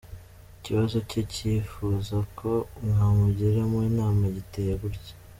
Ikibazo 0.57 0.97
cye 1.09 1.21
yifuza 1.49 2.17
ko 2.39 2.49
mwamugiramo 2.87 3.77
inama 3.89 4.23
giteye 4.35 4.73
gutya:. 4.81 5.13